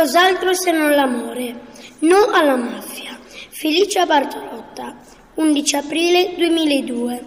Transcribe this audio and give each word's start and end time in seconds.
cos'altro 0.00 0.54
se 0.54 0.70
non 0.70 0.92
l'amore? 0.92 1.54
No 1.98 2.30
alla 2.32 2.56
mafia. 2.56 3.18
Felicia 3.50 4.06
Bartolotta, 4.06 4.96
11 5.34 5.76
aprile 5.76 6.32
2002. 6.38 7.24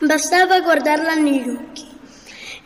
Bastava 0.00 0.58
guardarla 0.62 1.14
negli 1.14 1.48
occhi. 1.48 1.86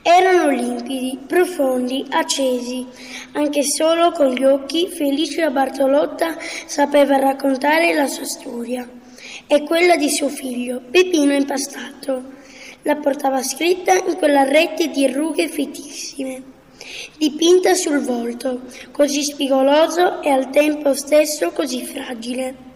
Erano 0.01 0.48
limpidi, 0.48 1.19
profondi, 1.27 2.06
accesi. 2.09 2.87
Anche 3.32 3.62
solo 3.62 4.11
con 4.12 4.29
gli 4.30 4.45
occhi 4.45 4.89
Felicia 4.89 5.50
Bartolotta 5.50 6.39
sapeva 6.64 7.18
raccontare 7.18 7.93
la 7.93 8.07
sua 8.07 8.25
storia 8.25 8.89
e 9.46 9.64
quella 9.64 9.96
di 9.96 10.09
suo 10.09 10.30
figlio, 10.30 10.80
Pepino 10.91 11.34
Impastato. 11.34 12.36
La 12.84 12.96
portava 12.96 13.43
scritta 13.43 13.93
in 13.93 14.16
quella 14.16 14.45
rete 14.45 14.89
di 14.89 15.12
rughe 15.12 15.46
fittissime, 15.48 16.57
dipinta 17.16 17.74
sul 17.74 18.00
volto, 18.00 18.62
così 18.92 19.22
spigoloso 19.22 20.22
e 20.22 20.30
al 20.30 20.50
tempo 20.50 20.94
stesso 20.94 21.50
così 21.50 21.84
fragile. 21.84 22.66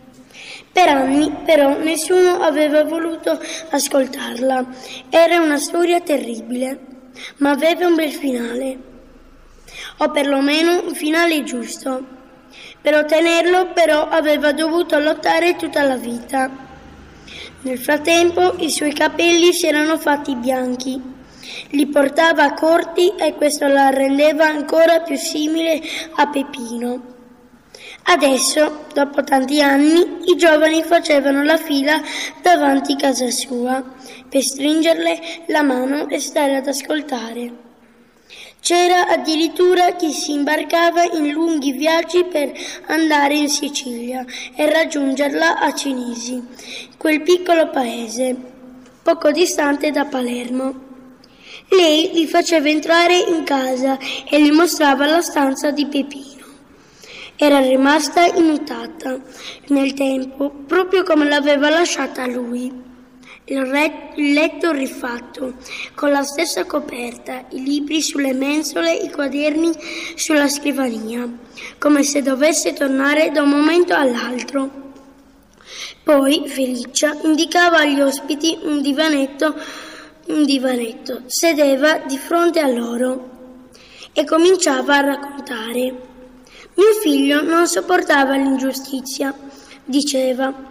Per 0.73 0.89
anni 0.89 1.31
però 1.45 1.77
nessuno 1.79 2.41
aveva 2.41 2.83
voluto 2.85 3.39
ascoltarla. 3.71 4.67
Era 5.11 5.41
una 5.41 5.59
storia 5.59 6.01
terribile, 6.01 6.79
ma 7.39 7.51
aveva 7.51 7.87
un 7.87 7.95
bel 7.95 8.13
finale. 8.13 8.79
O 9.99 10.11
perlomeno 10.11 10.87
un 10.87 10.95
finale 10.95 11.43
giusto. 11.45 12.21
Per 12.81 12.95
ottenerlo 12.95 13.73
però 13.73 14.09
aveva 14.09 14.53
dovuto 14.53 14.99
lottare 14.99 15.57
tutta 15.57 15.83
la 15.83 15.97
vita. 15.97 16.51
Nel 17.61 17.79
frattempo 17.79 18.55
i 18.59 18.71
suoi 18.71 18.93
capelli 18.93 19.53
si 19.53 19.67
erano 19.67 19.99
fatti 19.99 20.35
bianchi. 20.35 21.12
Li 21.71 21.87
portava 21.87 22.53
corti 22.53 23.15
e 23.17 23.35
questo 23.35 23.67
la 23.67 23.91
rendeva 23.91 24.47
ancora 24.47 25.01
più 25.01 25.17
simile 25.17 25.81
a 26.15 26.29
Pepino. 26.29 27.11
Adesso, 28.05 28.87
dopo 28.93 29.23
tanti 29.23 29.63
anni, 29.63 30.23
i 30.25 30.37
giovani 30.37 30.83
facevano 30.83 31.43
la 31.45 31.57
fila 31.57 32.01
davanti 32.43 32.95
a 32.95 32.97
casa 32.97 33.31
sua 33.31 33.83
per 34.29 34.43
stringerle 34.43 35.21
la 35.47 35.63
mano 35.63 36.09
e 36.09 36.19
stare 36.19 36.57
ad 36.57 36.67
ascoltare. 36.67 37.71
C'era 38.61 39.09
addirittura 39.09 39.97
chi 39.97 40.13
si 40.13 40.33
imbarcava 40.33 41.03
in 41.03 41.31
lunghi 41.33 41.73
viaggi 41.73 42.25
per 42.25 42.53
andare 42.87 43.35
in 43.35 43.49
Sicilia 43.49 44.25
e 44.55 44.71
raggiungerla 44.71 45.59
a 45.59 45.75
Cinisi, 45.75 46.41
quel 46.97 47.23
piccolo 47.23 47.71
paese, 47.71 48.37
poco 49.03 49.33
distante 49.33 49.91
da 49.91 50.05
Palermo. 50.05 50.91
Lei 51.75 52.11
li 52.13 52.27
faceva 52.27 52.69
entrare 52.69 53.17
in 53.17 53.45
casa 53.45 53.99
e 54.29 54.43
gli 54.43 54.51
mostrava 54.51 55.07
la 55.07 55.23
stanza 55.23 55.71
di 55.71 55.87
Pepino. 55.87 56.45
Era 57.35 57.61
rimasta 57.61 58.27
immutata 58.27 59.19
nel 59.69 59.95
tempo, 59.95 60.51
proprio 60.67 61.03
come 61.03 61.27
l'aveva 61.27 61.71
lasciata 61.71 62.27
lui. 62.27 62.71
Il, 63.45 63.65
re, 63.65 64.11
il, 64.17 64.35
letto 64.35 64.71
rifatto, 64.71 65.55
con 65.95 66.11
la 66.11 66.23
stessa 66.23 66.65
coperta, 66.67 67.47
i 67.51 67.63
libri 67.63 68.03
sulle 68.03 68.35
mensole, 68.35 68.93
i 68.93 69.11
quaderni 69.11 69.73
sulla 70.15 70.49
scrivania, 70.49 71.27
come 71.79 72.03
se 72.03 72.21
dovesse 72.21 72.75
tornare 72.75 73.31
da 73.31 73.43
un 73.43 73.49
momento 73.49 73.95
all'altro. 73.95 74.71
Poi 76.03 76.45
Felicia 76.49 77.17
indicava 77.23 77.79
agli 77.79 78.01
ospiti 78.01 78.59
un 78.63 78.83
divanetto, 78.83 79.55
un 80.27 80.45
divanetto, 80.45 81.23
sedeva 81.27 81.99
di 81.99 82.17
fronte 82.17 82.61
a 82.61 82.69
loro 82.69 83.31
e 84.13 84.25
cominciava 84.25 84.97
a 84.97 85.01
raccontare. 85.01 86.11
Mio 86.75 86.93
figlio 87.01 87.43
non 87.43 87.67
sopportava 87.67 88.37
l'ingiustizia, 88.37 89.35
diceva. 89.85 90.71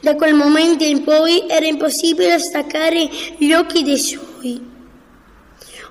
Da 0.00 0.14
quel 0.14 0.34
momento 0.34 0.84
in 0.84 1.02
poi 1.02 1.48
era 1.48 1.66
impossibile 1.66 2.38
staccare 2.38 3.08
gli 3.38 3.52
occhi 3.52 3.82
dei 3.82 3.98
suoi. 3.98 4.72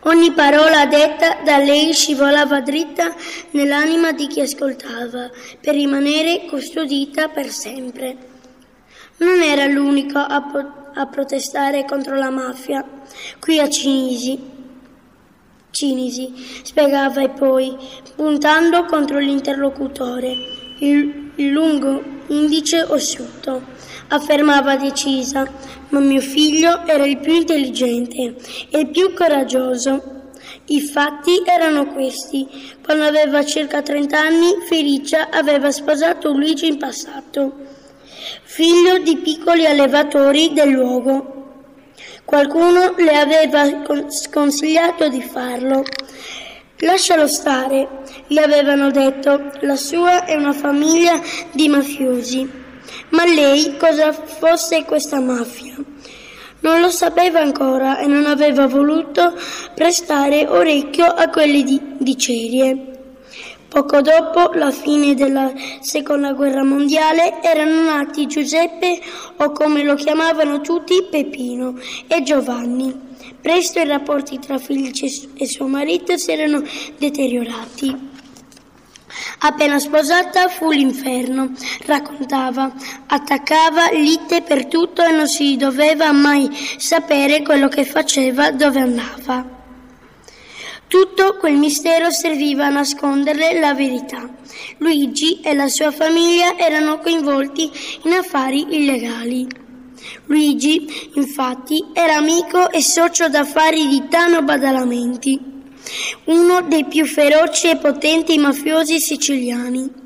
Ogni 0.06 0.32
parola 0.34 0.86
detta 0.86 1.38
da 1.44 1.58
lei 1.58 1.94
scivolava 1.94 2.60
dritta 2.60 3.16
nell'anima 3.52 4.12
di 4.12 4.28
chi 4.28 4.42
ascoltava, 4.42 5.32
per 5.62 5.74
rimanere 5.74 6.46
custodita 6.46 7.30
per 7.30 7.48
sempre. 7.48 8.18
Non 9.18 9.42
era 9.42 9.66
l'unico 9.66 10.20
a, 10.20 10.42
po- 10.42 10.83
a 10.94 11.06
protestare 11.08 11.86
contro 11.86 12.16
la 12.16 12.30
mafia 12.30 12.86
qui 13.40 13.60
a 13.60 13.70
Cinisi. 13.70 14.52
Cinisi, 15.72 16.32
spiegava 16.62 17.24
e 17.24 17.30
poi, 17.30 17.76
puntando 18.16 18.86
contro 18.86 19.18
l'interlocutore, 19.18 20.36
il, 20.80 21.32
il 21.36 21.48
lungo 21.50 22.04
indice 22.28 22.84
ossuto, 22.84 23.64
affermava 24.10 24.76
decisa, 24.76 25.48
ma 25.90 26.00
mio 26.00 26.22
figlio 26.22 26.86
era 26.86 27.06
il 27.06 27.18
più 27.18 27.34
intelligente 27.34 28.36
e 28.70 28.80
il 28.80 28.90
più 28.90 29.14
coraggioso. 29.14 30.22
I 30.66 30.82
fatti 30.82 31.42
erano 31.44 31.88
questi. 31.88 32.48
Quando 32.84 33.06
aveva 33.06 33.44
circa 33.44 33.82
30 33.82 34.20
anni, 34.20 34.48
Felicia 34.68 35.30
aveva 35.30 35.72
sposato 35.72 36.32
Luigi 36.32 36.68
in 36.68 36.78
passato, 36.78 37.54
figlio 38.44 39.00
di 39.00 39.18
piccoli 39.18 39.66
allevatori 39.66 40.54
del 40.54 40.70
luogo. 40.70 41.42
Qualcuno 42.26 42.94
le 42.98 43.16
aveva 43.16 44.10
sconsigliato 44.10 45.08
di 45.08 45.22
farlo. 45.22 45.84
Lascialo 46.78 47.28
stare, 47.28 47.88
gli 48.28 48.38
avevano 48.38 48.92
detto, 48.92 49.52
la 49.62 49.76
sua 49.76 50.26
è 50.26 50.36
una 50.36 50.54
famiglia 50.54 51.22
di 51.52 51.68
mafiosi. 51.70 52.50
Ma 53.10 53.26
lei 53.26 53.78
cosa 53.78 54.12
fosse 54.12 54.84
questa 54.84 55.20
mafia? 55.20 55.76
Non 56.62 56.80
lo 56.80 56.90
sapeva 56.90 57.42
ancora 57.42 58.00
e 58.00 58.08
non 58.08 58.26
aveva 58.26 58.68
voluto 58.68 59.38
prestare 59.76 60.48
orecchio 60.48 61.06
a 61.06 61.28
quelli 61.30 61.64
di, 61.64 61.80
di 61.98 62.18
Cerie. 62.18 62.93
Poco 63.74 64.02
dopo 64.02 64.52
la 64.54 64.70
fine 64.70 65.16
della 65.16 65.52
seconda 65.80 66.34
guerra 66.34 66.64
mondiale 66.64 67.42
erano 67.42 67.86
nati 67.86 68.28
Giuseppe 68.28 69.02
o 69.38 69.52
come 69.52 69.82
lo 69.82 69.96
chiamavano 69.96 70.62
tutti 70.62 71.08
Peppino 71.10 71.80
e 72.06 72.22
Giovanni. 72.22 72.96
Presto 73.42 73.80
i 73.80 73.88
rapporti 73.88 74.38
tra 74.38 74.60
Felice 74.60 75.08
e 75.34 75.48
suo 75.48 75.66
marito 75.66 76.16
si 76.18 76.32
erano 76.32 76.62
deteriorati. 77.00 78.12
Appena 79.40 79.80
sposata 79.80 80.50
fu 80.50 80.70
l'inferno, 80.70 81.54
raccontava, 81.88 82.72
attaccava 83.08 83.90
lite 83.92 84.44
per 84.44 84.68
tutto 84.68 85.04
e 85.04 85.12
non 85.12 85.28
si 85.28 85.58
doveva 85.58 86.12
mai 86.12 86.48
sapere 86.78 87.42
quello 87.42 87.70
che 87.70 87.86
faceva, 87.86 88.52
dove 88.52 88.80
andava. 88.80 89.62
Tutto 90.94 91.38
quel 91.38 91.56
mistero 91.56 92.12
serviva 92.12 92.68
a 92.68 92.70
nasconderle 92.70 93.60
la 93.60 93.74
verità. 93.74 94.30
Luigi 94.78 95.40
e 95.42 95.56
la 95.56 95.68
sua 95.68 95.90
famiglia 95.90 96.56
erano 96.56 97.00
coinvolti 97.00 97.68
in 98.04 98.12
affari 98.12 98.76
illegali. 98.76 99.48
Luigi, 100.28 101.10
infatti, 101.16 101.84
era 101.94 102.18
amico 102.18 102.70
e 102.70 102.84
socio 102.84 103.28
d'affari 103.28 103.88
di 103.88 104.08
Tano 104.08 104.44
Badalamenti, 104.44 105.40
uno 106.26 106.62
dei 106.62 106.86
più 106.86 107.08
feroci 107.08 107.72
e 107.72 107.78
potenti 107.78 108.38
mafiosi 108.38 109.00
siciliani. 109.00 110.03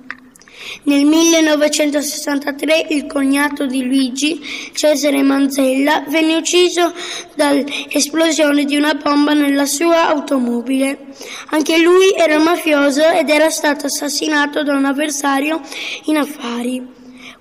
Nel 0.83 1.05
1963 1.05 2.87
il 2.89 3.05
cognato 3.05 3.65
di 3.65 3.83
Luigi, 3.83 4.39
Cesare 4.73 5.21
Manzella, 5.21 6.03
venne 6.07 6.35
ucciso 6.35 6.93
dall'esplosione 7.35 8.65
di 8.65 8.75
una 8.75 8.93
bomba 8.93 9.33
nella 9.33 9.65
sua 9.65 10.07
automobile. 10.07 11.07
Anche 11.49 11.77
lui 11.77 12.13
era 12.15 12.37
mafioso 12.39 13.09
ed 13.09 13.29
era 13.29 13.49
stato 13.49 13.87
assassinato 13.87 14.63
da 14.63 14.75
un 14.75 14.85
avversario 14.85 15.61
in 16.05 16.17
affari. 16.17 16.95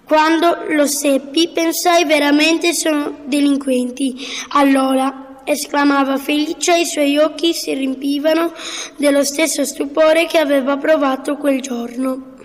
Quando 0.04 0.64
lo 0.68 0.86
seppi 0.86 1.48
pensai 1.48 2.04
veramente 2.04 2.72
sono 2.72 3.18
delinquenti. 3.24 4.14
Allora 4.50 5.40
esclamava 5.44 6.16
Felicia 6.16 6.76
e 6.76 6.82
i 6.82 6.86
suoi 6.86 7.16
occhi 7.18 7.52
si 7.52 7.72
riempivano 7.72 8.52
dello 8.96 9.24
stesso 9.24 9.64
stupore 9.64 10.26
che 10.26 10.38
aveva 10.38 10.76
provato 10.76 11.36
quel 11.36 11.60
giorno. 11.60 12.35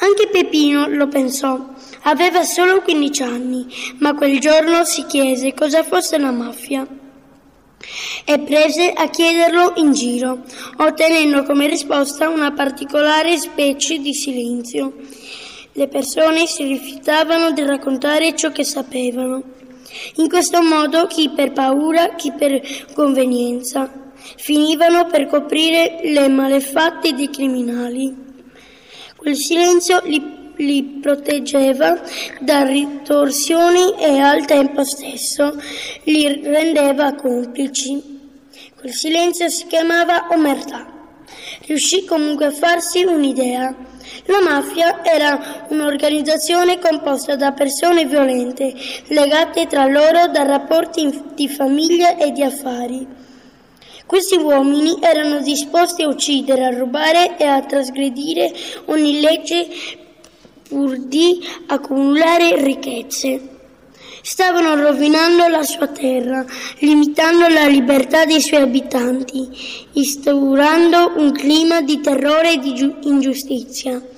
Anche 0.00 0.28
Peppino 0.28 0.86
lo 0.88 1.08
pensò. 1.08 1.70
Aveva 2.02 2.42
solo 2.42 2.80
15 2.82 3.22
anni, 3.22 3.66
ma 3.98 4.14
quel 4.14 4.40
giorno 4.40 4.84
si 4.84 5.04
chiese 5.06 5.54
cosa 5.54 5.82
fosse 5.82 6.18
la 6.18 6.32
mafia 6.32 6.86
e 8.24 8.38
prese 8.40 8.92
a 8.92 9.08
chiederlo 9.08 9.72
in 9.76 9.92
giro, 9.92 10.42
ottenendo 10.76 11.42
come 11.44 11.66
risposta 11.66 12.28
una 12.28 12.52
particolare 12.52 13.38
specie 13.38 13.98
di 13.98 14.14
silenzio. 14.14 14.94
Le 15.72 15.88
persone 15.88 16.46
si 16.46 16.64
rifiutavano 16.64 17.52
di 17.52 17.62
raccontare 17.62 18.34
ciò 18.36 18.50
che 18.50 18.64
sapevano. 18.64 19.42
In 20.16 20.28
questo 20.28 20.62
modo 20.62 21.06
chi 21.06 21.30
per 21.30 21.52
paura, 21.52 22.14
chi 22.14 22.32
per 22.32 22.60
convenienza. 22.94 24.00
finivano 24.36 25.06
per 25.06 25.26
coprire 25.26 25.98
le 26.04 26.28
malefatte 26.28 27.12
dei 27.12 27.28
criminali. 27.28 28.31
Quel 29.22 29.36
silenzio 29.36 30.00
li 30.02 30.40
li 30.56 30.98
proteggeva 31.00 32.00
da 32.40 32.64
ritorsioni 32.64 33.94
e 33.98 34.18
al 34.18 34.44
tempo 34.44 34.84
stesso 34.84 35.56
li 36.04 36.40
rendeva 36.42 37.14
complici. 37.14 38.02
Quel 38.76 38.92
silenzio 38.92 39.48
si 39.48 39.66
chiamava 39.66 40.26
omertà. 40.30 40.86
Riuscì 41.66 42.04
comunque 42.04 42.46
a 42.46 42.50
farsi 42.50 43.04
un'idea. 43.04 43.74
La 44.26 44.42
mafia 44.42 45.04
era 45.04 45.66
un'organizzazione 45.68 46.80
composta 46.80 47.36
da 47.36 47.52
persone 47.52 48.04
violente, 48.04 48.74
legate 49.06 49.66
tra 49.66 49.86
loro 49.86 50.26
da 50.26 50.42
rapporti 50.42 51.22
di 51.34 51.48
famiglia 51.48 52.16
e 52.16 52.32
di 52.32 52.42
affari. 52.42 53.21
Questi 54.12 54.36
uomini 54.36 54.98
erano 55.00 55.40
disposti 55.40 56.02
a 56.02 56.08
uccidere, 56.08 56.66
a 56.66 56.76
rubare 56.76 57.38
e 57.38 57.44
a 57.44 57.62
trasgredire 57.62 58.52
ogni 58.84 59.22
legge 59.22 59.66
pur 60.68 60.98
di 60.98 61.42
accumulare 61.68 62.62
ricchezze. 62.62 63.40
Stavano 64.20 64.74
rovinando 64.74 65.48
la 65.48 65.62
sua 65.62 65.86
terra, 65.86 66.44
limitando 66.80 67.48
la 67.48 67.66
libertà 67.66 68.26
dei 68.26 68.42
suoi 68.42 68.60
abitanti, 68.60 69.48
instaurando 69.92 71.14
un 71.16 71.32
clima 71.32 71.80
di 71.80 71.98
terrore 72.00 72.52
e 72.52 72.58
di 72.58 72.94
ingiustizia. 73.04 74.11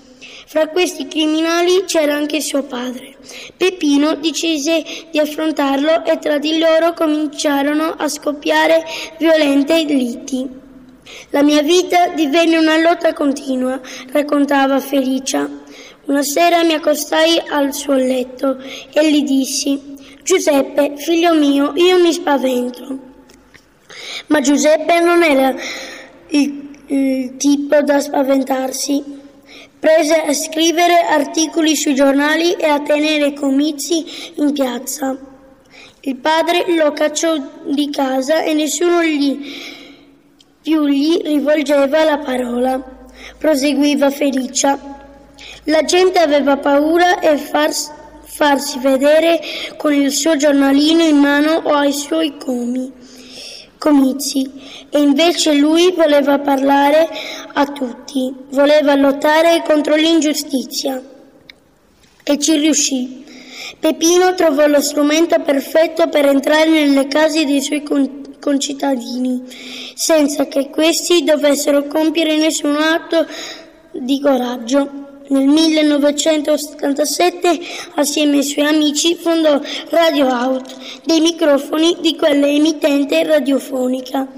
Fra 0.55 0.69
questi 0.69 1.09
criminali 1.09 1.83
c'era 1.85 2.15
anche 2.15 2.41
suo 2.41 2.63
padre. 2.63 3.17
Peppino 3.57 4.15
decise 4.15 4.85
di 5.11 5.19
affrontarlo 5.19 6.05
e 6.05 6.17
tra 6.21 6.39
di 6.39 6.61
loro 6.61 6.93
cominciarono 6.93 7.93
a 7.99 8.07
scoppiare 8.07 8.85
violente 9.19 9.83
liti. 9.83 10.49
La 11.31 11.43
mia 11.43 11.61
vita 11.61 12.07
divenne 12.11 12.57
una 12.57 12.81
lotta 12.81 13.13
continua, 13.13 13.81
raccontava 14.13 14.79
Felicia. 14.79 15.51
Una 16.05 16.23
sera 16.23 16.63
mi 16.63 16.75
accostai 16.75 17.43
al 17.51 17.75
suo 17.75 17.95
letto 17.95 18.57
e 18.93 19.11
gli 19.11 19.25
dissi, 19.25 19.97
Giuseppe, 20.23 20.93
figlio 20.99 21.35
mio, 21.35 21.73
io 21.75 21.99
mi 21.99 22.13
spavento. 22.13 22.99
Ma 24.29 24.39
Giuseppe 24.41 25.01
non 25.01 25.25
era 25.25 25.53
il, 26.29 26.71
il 26.87 27.37
tipo 27.39 27.83
da 27.83 27.99
spaventarsi. 27.99 29.14
Prese 29.85 30.15
a 30.15 30.33
scrivere 30.33 30.99
articoli 31.11 31.77
sui 31.77 31.95
giornali 31.95 32.53
e 32.53 32.65
a 32.65 32.81
tenere 32.81 33.35
comizi 33.35 34.33
in 34.37 34.55
piazza. 34.55 35.15
Il 36.01 36.17
padre 36.17 36.65
lo 36.75 36.91
cacciò 36.95 37.37
di 37.67 37.91
casa 37.91 38.45
e 38.45 38.55
nessuno 38.55 39.03
gli, 39.03 39.39
più 40.63 40.87
gli 40.87 41.21
rivolgeva 41.23 42.03
la 42.03 42.17
parola. 42.17 42.83
Proseguiva 43.37 44.09
Felicia. 44.09 44.79
La 45.65 45.83
gente 45.83 46.19
aveva 46.19 46.57
paura 46.57 47.21
e 47.21 47.37
fars, 47.37 47.93
farsi 48.23 48.79
vedere 48.79 49.39
con 49.77 49.93
il 49.93 50.11
suo 50.13 50.35
giornalino 50.37 51.03
in 51.03 51.19
mano 51.19 51.61
o 51.63 51.75
ai 51.75 51.93
suoi 51.93 52.39
comi, 52.39 52.91
comizi 53.79 54.51
e 54.91 55.01
invece 55.01 55.55
lui 55.55 55.93
voleva 55.93 56.39
parlare 56.39 57.09
a 57.53 57.65
tutti, 57.67 58.33
voleva 58.51 58.95
lottare 58.95 59.63
contro 59.67 59.95
l'ingiustizia 59.95 61.03
e 62.23 62.39
ci 62.39 62.57
riuscì. 62.57 63.23
Peppino 63.79 64.35
trovò 64.35 64.67
lo 64.67 64.81
strumento 64.81 65.39
perfetto 65.41 66.09
per 66.09 66.27
entrare 66.27 66.71
nelle 66.71 67.07
case 67.07 67.45
dei 67.45 67.61
suoi 67.61 67.83
concittadini, 68.41 69.43
senza 69.95 70.47
che 70.47 70.71
questi 70.71 71.25
dovessero 71.25 71.87
compiere 71.87 72.37
nessun 72.37 72.77
atto 72.77 73.27
di 73.93 74.21
coraggio. 74.21 75.04
Nel 75.27 75.47
1977, 75.47 77.59
assieme 77.95 78.37
ai 78.37 78.43
suoi 78.43 78.67
amici, 78.67 79.15
fondò 79.15 79.59
Radio 79.89 80.27
Out, 80.27 80.77
dei 81.07 81.21
microfoni 81.21 81.97
di 82.01 82.15
quella 82.15 82.47
emittente 82.47 83.25
radiofonica. 83.25 84.29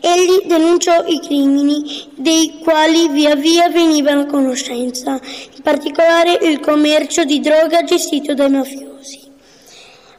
Egli 0.00 0.42
denunciò 0.44 1.02
i 1.06 1.18
crimini 1.20 2.10
dei 2.16 2.58
quali 2.62 3.08
via 3.08 3.34
via 3.36 3.70
venivano 3.70 4.20
a 4.22 4.26
conoscenza, 4.26 5.12
in 5.12 5.62
particolare 5.62 6.38
il 6.42 6.60
commercio 6.60 7.24
di 7.24 7.40
droga 7.40 7.82
gestito 7.84 8.34
dai 8.34 8.50
mafiosi. 8.50 9.20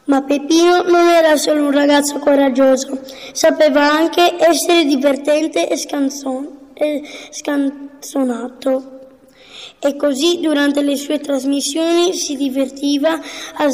Ma 0.06 0.24
Peppino 0.24 0.82
non 0.82 1.08
era 1.08 1.38
solo 1.38 1.66
un 1.66 1.72
ragazzo 1.72 2.18
coraggioso, 2.18 3.00
sapeva 3.32 3.92
anche 3.92 4.38
essere 4.40 4.86
divertente 4.86 5.68
e, 5.68 5.78
scanzon- 5.78 6.72
e 6.74 7.04
scanzonato 7.30 8.95
e 9.88 9.96
così 9.96 10.40
durante 10.40 10.82
le 10.82 10.96
sue 10.96 11.20
trasmissioni 11.20 12.14
si 12.14 12.36
divertiva 12.36 13.20
a 13.54 13.70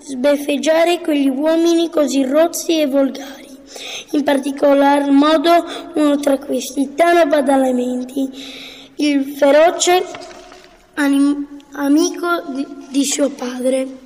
sbeffeggiare 0.00 1.00
quegli 1.00 1.28
uomini 1.28 1.90
così 1.90 2.24
rozzi 2.24 2.80
e 2.80 2.86
volgari. 2.86 3.42
In 4.12 4.22
particolar 4.22 5.10
modo 5.10 5.64
uno 5.94 6.16
tra 6.18 6.38
questi, 6.38 6.94
Tano 6.94 7.26
Badalamenti, 7.26 8.30
il 8.96 9.34
feroce 9.36 10.04
anim- 10.94 11.46
amico 11.72 12.42
di, 12.48 12.66
di 12.90 13.04
suo 13.04 13.30
padre. 13.30 14.02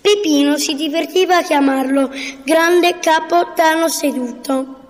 Pepino 0.00 0.56
si 0.56 0.74
divertiva 0.74 1.36
a 1.36 1.42
chiamarlo 1.42 2.10
grande 2.42 2.98
capo 2.98 3.52
Tano 3.54 3.88
seduto 3.88 4.81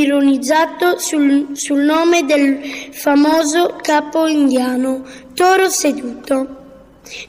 ironizzato 0.00 0.98
sul, 0.98 1.48
sul 1.52 1.80
nome 1.80 2.24
del 2.24 2.88
famoso 2.90 3.76
capo 3.80 4.26
indiano, 4.26 5.04
Toro 5.34 5.68
Seduto. 5.68 6.64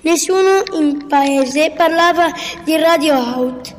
Nessuno 0.01 0.63
in 0.79 1.05
paese 1.07 1.71
parlava 1.75 2.31
di 2.63 2.75
Radio 2.77 3.15
Out. 3.15 3.75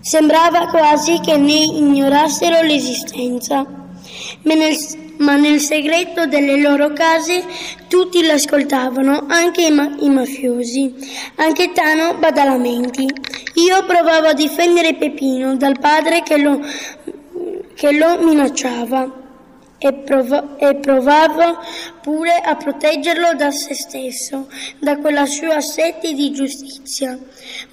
Sembrava 0.00 0.68
quasi 0.68 1.18
che 1.20 1.36
ne 1.36 1.64
ignorassero 1.64 2.62
l'esistenza. 2.62 3.66
Ma 4.42 4.54
nel, 4.54 4.76
ma 5.18 5.36
nel 5.36 5.60
segreto 5.60 6.26
delle 6.26 6.60
loro 6.60 6.92
case 6.92 7.42
tutti 7.88 8.24
l'ascoltavano, 8.24 9.24
anche 9.28 9.66
i, 9.66 9.70
ma- 9.70 9.94
i 10.00 10.10
mafiosi, 10.10 10.94
anche 11.36 11.72
Tano 11.72 12.14
Badalamenti. 12.18 13.06
Io 13.54 13.84
provavo 13.86 14.28
a 14.28 14.34
difendere 14.34 14.94
Pepino 14.94 15.56
dal 15.56 15.78
padre 15.78 16.22
che 16.22 16.36
lo 16.36 16.60
che 17.84 17.92
lo 17.98 18.16
minacciava 18.18 19.12
e, 19.76 19.92
prov- 19.92 20.56
e 20.56 20.74
provava 20.76 21.60
pure 22.00 22.32
a 22.32 22.56
proteggerlo 22.56 23.34
da 23.34 23.50
se 23.50 23.74
stesso, 23.74 24.48
da 24.78 24.96
quella 24.96 25.26
sua 25.26 25.60
sete 25.60 26.14
di 26.14 26.32
giustizia, 26.32 27.18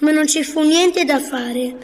ma 0.00 0.10
non 0.10 0.26
ci 0.26 0.44
fu 0.44 0.60
niente 0.60 1.06
da 1.06 1.18
fare. 1.18 1.76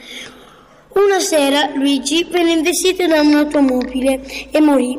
Una 0.93 1.21
sera 1.21 1.71
Luigi 1.73 2.27
venne 2.29 2.53
investito 2.53 3.07
da 3.07 3.23
un'automobile 3.23 4.21
e 4.51 4.61
morì. 4.61 4.99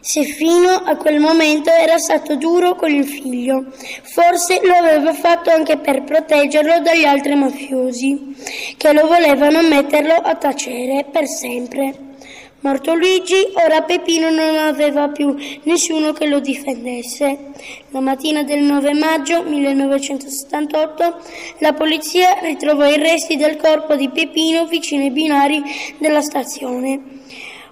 Se 0.00 0.24
fino 0.24 0.70
a 0.70 0.96
quel 0.96 1.20
momento 1.20 1.70
era 1.70 1.98
stato 1.98 2.34
duro 2.34 2.74
con 2.74 2.90
il 2.90 3.06
figlio, 3.06 3.66
forse 4.12 4.60
lo 4.64 4.74
aveva 4.74 5.12
fatto 5.12 5.50
anche 5.50 5.76
per 5.76 6.02
proteggerlo 6.02 6.80
dagli 6.80 7.04
altri 7.04 7.36
mafiosi, 7.36 8.34
che 8.76 8.92
lo 8.92 9.06
volevano 9.06 9.62
metterlo 9.62 10.14
a 10.14 10.34
tacere 10.34 11.06
per 11.08 11.28
sempre. 11.28 12.08
Morto 12.62 12.92
Luigi, 12.92 13.52
ora 13.54 13.80
Peppino 13.80 14.28
non 14.28 14.54
aveva 14.58 15.08
più 15.08 15.34
nessuno 15.62 16.12
che 16.12 16.26
lo 16.26 16.40
difendesse. 16.40 17.38
La 17.88 18.00
mattina 18.00 18.42
del 18.42 18.60
9 18.60 18.92
maggio 18.92 19.42
1978 19.44 21.20
la 21.60 21.72
polizia 21.72 22.36
ritrovò 22.42 22.86
i 22.86 22.98
resti 22.98 23.36
del 23.36 23.56
corpo 23.56 23.96
di 23.96 24.10
Peppino 24.10 24.66
vicino 24.66 25.04
ai 25.04 25.10
binari 25.10 25.62
della 25.96 26.20
stazione. 26.20 27.00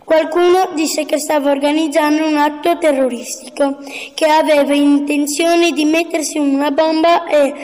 Qualcuno 0.05 0.71
disse 0.73 1.05
che 1.05 1.19
stava 1.19 1.51
organizzando 1.51 2.27
un 2.27 2.39
atto 2.39 2.79
terroristico, 2.79 3.77
che 4.15 4.25
aveva 4.25 4.73
intenzione 4.73 5.73
di 5.73 5.85
mettersi 5.85 6.39
una 6.39 6.71
bomba 6.71 7.27
e, 7.27 7.55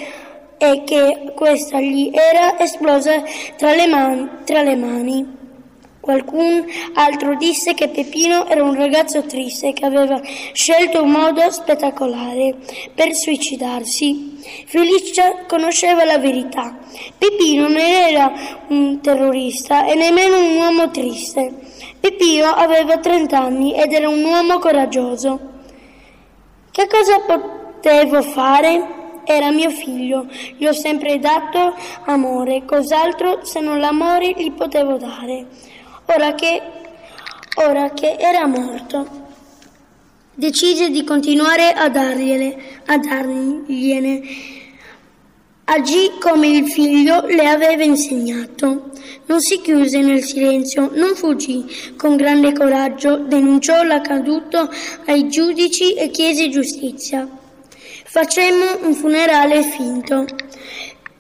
e 0.58 0.82
che 0.84 1.32
questa 1.34 1.80
gli 1.80 2.10
era 2.12 2.58
esplosa 2.58 3.22
tra 3.56 3.74
le, 3.74 3.86
man- 3.86 4.40
tra 4.44 4.60
le 4.60 4.76
mani. 4.76 5.43
Qualcun 6.04 6.66
altro 6.92 7.34
disse 7.34 7.72
che 7.72 7.88
Peppino 7.88 8.46
era 8.46 8.62
un 8.62 8.74
ragazzo 8.74 9.22
triste 9.22 9.72
che 9.72 9.86
aveva 9.86 10.20
scelto 10.52 11.02
un 11.02 11.12
modo 11.12 11.50
spettacolare 11.50 12.56
per 12.94 13.14
suicidarsi. 13.14 14.38
Felicia 14.66 15.46
conosceva 15.46 16.04
la 16.04 16.18
verità. 16.18 16.76
Peppino 17.16 17.68
non 17.68 17.78
era 17.78 18.30
un 18.68 19.00
terrorista 19.00 19.86
e 19.86 19.94
nemmeno 19.94 20.40
un 20.40 20.56
uomo 20.56 20.90
triste. 20.90 21.50
Peppino 21.98 22.48
aveva 22.48 22.98
30 22.98 23.38
anni 23.38 23.74
ed 23.74 23.90
era 23.94 24.10
un 24.10 24.22
uomo 24.22 24.58
coraggioso. 24.58 25.40
Che 26.70 26.86
cosa 26.86 27.18
potevo 27.20 28.20
fare? 28.20 29.22
Era 29.24 29.50
mio 29.50 29.70
figlio, 29.70 30.26
gli 30.58 30.66
ho 30.66 30.74
sempre 30.74 31.18
dato 31.18 31.74
amore, 32.04 32.66
cos'altro 32.66 33.42
se 33.42 33.60
non 33.60 33.80
l'amore 33.80 34.34
gli 34.36 34.52
potevo 34.52 34.98
dare? 34.98 35.72
Ora 36.06 36.34
che 36.34 36.60
ora 37.56 37.90
che 37.90 38.16
era 38.18 38.46
morto. 38.46 39.22
Decise 40.34 40.90
di 40.90 41.04
continuare 41.04 41.72
a 41.72 41.88
dargliele, 41.88 42.56
a 42.86 42.98
dargliene. 42.98 44.22
Agì 45.64 46.10
come 46.20 46.48
il 46.48 46.70
figlio 46.70 47.24
le 47.26 47.48
aveva 47.48 47.84
insegnato. 47.84 48.90
Non 49.26 49.40
si 49.40 49.60
chiuse 49.62 50.00
nel 50.00 50.22
silenzio, 50.22 50.90
non 50.92 51.14
fuggì. 51.14 51.64
Con 51.96 52.16
grande 52.16 52.52
coraggio 52.52 53.16
denunciò 53.16 53.82
l'accaduto 53.82 54.70
ai 55.06 55.28
giudici 55.28 55.94
e 55.94 56.10
chiese 56.10 56.50
giustizia. 56.50 57.26
Facemmo 58.04 58.86
un 58.86 58.94
funerale 58.94 59.62
finto. 59.62 60.26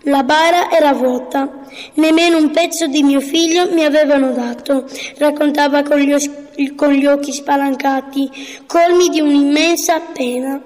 La 0.06 0.22
bara 0.22 0.70
era 0.70 0.92
vuota, 0.92 1.60
nemmeno 1.94 2.36
un 2.36 2.50
pezzo 2.50 2.86
di 2.86 3.02
mio 3.02 3.20
figlio 3.20 3.72
mi 3.72 3.84
avevano 3.84 4.32
dato, 4.32 4.84
raccontava 5.16 5.82
con 5.82 5.98
gli, 5.98 6.12
os- 6.12 6.30
con 6.76 6.92
gli 6.92 7.06
occhi 7.06 7.32
spalancati, 7.32 8.30
colmi 8.66 9.08
di 9.08 9.20
un'immensa 9.20 10.00
pena. 10.00 10.60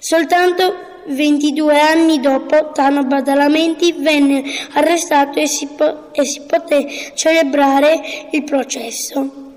Soltanto 0.00 0.74
22 1.06 1.78
anni 1.78 2.20
dopo 2.20 2.70
Tano 2.72 3.04
Badalamenti 3.04 3.92
venne 3.98 4.42
arrestato 4.72 5.38
e 5.38 5.46
si, 5.46 5.68
po- 5.76 6.12
e 6.12 6.24
si 6.24 6.40
poté 6.42 7.12
celebrare 7.14 8.00
il 8.32 8.42
processo. 8.42 9.50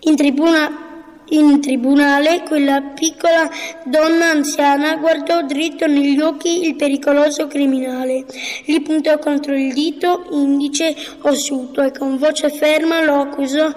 In 0.00 0.16
tribuna 0.16 0.85
in 1.30 1.60
tribunale 1.60 2.42
quella 2.42 2.80
piccola 2.80 3.50
donna 3.84 4.30
anziana 4.30 4.96
guardò 4.96 5.42
dritto 5.42 5.86
negli 5.86 6.20
occhi 6.20 6.66
il 6.66 6.76
pericoloso 6.76 7.46
criminale, 7.46 8.24
gli 8.64 8.80
puntò 8.82 9.18
contro 9.18 9.54
il 9.54 9.72
dito 9.72 10.26
indice 10.30 10.94
ossuto 11.22 11.82
e 11.82 11.90
con 11.90 12.18
voce 12.18 12.50
ferma 12.50 13.02
lo 13.02 13.20
accusò 13.20 13.72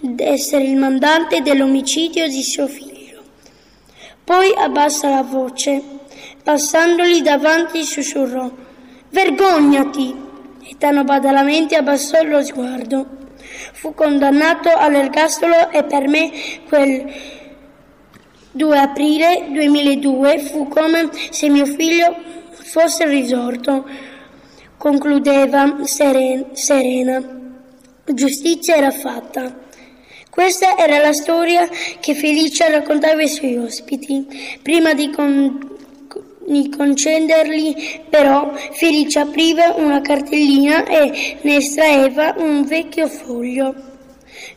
d'essere 0.00 0.64
il 0.64 0.76
mandante 0.76 1.42
dell'omicidio 1.42 2.26
di 2.28 2.42
suo 2.42 2.66
figlio. 2.66 3.22
Poi 4.24 4.52
abbassa 4.56 5.08
la 5.08 5.22
voce, 5.22 5.82
passandogli 6.42 7.20
davanti 7.20 7.84
sussurrò 7.84 8.50
Vergognati! 9.10 10.14
E 10.68 10.74
Tano 10.78 11.04
Badalamenti 11.04 11.74
abbassò 11.74 12.22
lo 12.24 12.42
sguardo. 12.42 13.25
Fu 13.76 13.92
condannato 13.92 14.70
all'ergastolo 14.74 15.70
e 15.70 15.84
per 15.84 16.08
me 16.08 16.32
quel 16.66 17.12
2 18.52 18.78
aprile 18.78 19.48
2002 19.50 20.38
fu 20.38 20.66
come 20.66 21.10
se 21.28 21.50
mio 21.50 21.66
figlio 21.66 22.16
fosse 22.52 23.04
risorto. 23.04 23.86
Concludeva 24.78 25.80
serena. 25.84 27.22
Giustizia 28.06 28.76
era 28.76 28.90
fatta. 28.90 29.54
Questa 30.30 30.78
era 30.78 30.98
la 30.98 31.12
storia 31.12 31.68
che 32.00 32.14
Felicia 32.14 32.70
raccontava 32.70 33.20
ai 33.20 33.28
suoi 33.28 33.58
ospiti. 33.58 34.26
Prima 34.62 34.94
di, 34.94 35.10
con- 35.10 35.75
di 36.46 36.68
concederli, 36.68 38.02
però, 38.08 38.52
Felicia 38.72 39.22
apriva 39.22 39.74
una 39.76 40.00
cartellina 40.00 40.84
e 40.84 41.38
ne 41.40 41.56
estraeva 41.56 42.34
un 42.38 42.64
vecchio 42.64 43.08
foglio. 43.08 43.94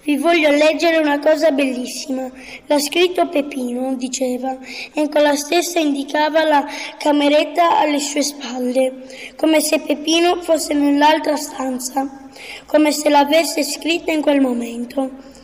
Vi 0.03 0.17
voglio 0.17 0.49
leggere 0.49 0.97
una 0.97 1.19
cosa 1.19 1.51
bellissima. 1.51 2.29
L'ha 2.67 2.79
scritto 2.79 3.27
Peppino, 3.27 3.95
diceva, 3.95 4.57
e 4.93 5.09
con 5.09 5.21
la 5.21 5.35
stessa 5.35 5.79
indicava 5.79 6.43
la 6.43 6.65
cameretta 6.97 7.79
alle 7.79 7.99
sue 7.99 8.21
spalle, 8.21 9.03
come 9.35 9.61
se 9.61 9.79
Peppino 9.79 10.41
fosse 10.41 10.73
nell'altra 10.73 11.35
stanza, 11.35 12.29
come 12.65 12.91
se 12.91 13.09
l'avesse 13.09 13.63
scritta 13.63 14.11
in 14.11 14.21
quel 14.21 14.41
momento. 14.41 15.37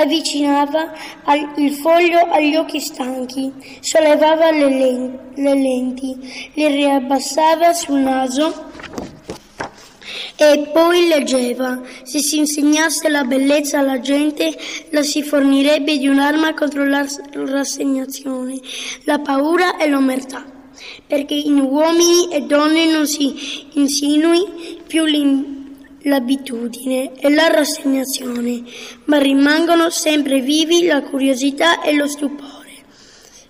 Avvicinava 0.00 0.92
il 1.56 1.72
foglio 1.72 2.20
agli 2.30 2.54
occhi 2.54 2.78
stanchi, 2.78 3.52
sollevava 3.80 4.52
le, 4.52 5.18
lenti, 5.34 6.50
le 6.54 6.68
riabbassava 6.68 7.72
sul 7.72 7.98
naso 7.98 8.66
e 10.36 10.70
poi 10.72 11.08
leggeva. 11.08 11.80
Se 12.04 12.20
si 12.20 12.38
insegnasse 12.38 13.08
la 13.08 13.24
bellezza 13.24 13.80
alla 13.80 13.98
gente, 13.98 14.56
la 14.90 15.02
si 15.02 15.24
fornirebbe 15.24 15.98
di 15.98 16.06
un'arma 16.06 16.54
contro 16.54 16.86
la 16.86 17.04
rassegnazione, 17.32 18.60
la 19.02 19.18
paura 19.18 19.78
e 19.78 19.88
l'omertà. 19.88 20.44
Perché 21.08 21.34
in 21.34 21.58
uomini 21.58 22.28
e 22.30 22.42
donne 22.42 22.86
non 22.86 23.08
si 23.08 23.66
insinui 23.72 24.78
più 24.86 25.04
l'imbarazzo 25.04 25.57
l'abitudine 26.02 27.12
e 27.18 27.30
la 27.30 27.48
rassegnazione, 27.48 28.62
ma 29.04 29.18
rimangono 29.18 29.90
sempre 29.90 30.40
vivi 30.40 30.84
la 30.84 31.02
curiosità 31.02 31.80
e 31.80 31.92
lo 31.94 32.06
stupore. 32.06 32.56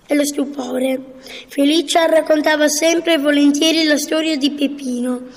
E 0.07 0.15
lo 0.15 0.25
stupore. 0.25 1.17
Felicia 1.47 2.05
raccontava 2.05 2.67
sempre 2.67 3.13
e 3.13 3.17
volentieri 3.19 3.83
la 3.83 3.97
storia 3.97 4.35
di 4.37 4.51
Peppino. 4.51 5.27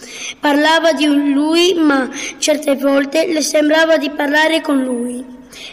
Parlava 0.41 0.93
di 0.93 1.05
lui, 1.05 1.75
ma 1.75 2.09
certe 2.39 2.77
volte 2.77 3.27
le 3.27 3.43
sembrava 3.43 3.99
di 3.99 4.09
parlare 4.11 4.63
con 4.63 4.83
lui. 4.83 5.23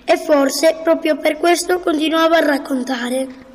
E 0.03 0.17
forse 0.17 0.79
proprio 0.83 1.17
per 1.17 1.37
questo 1.37 1.79
continuava 1.79 2.37
a 2.37 2.45
raccontare. 2.45 3.47